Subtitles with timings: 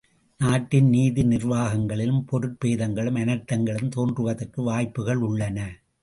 [0.39, 5.59] நாட்டின் நீதி நிர்வாகங்களிலும், பொருட் பேதங்களும், அனர்த்தங்களும், தோன்றுவதற்கு வாய்ப்புகள் உள்ளன.